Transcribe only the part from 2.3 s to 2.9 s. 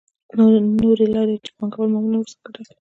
ګټه اخلي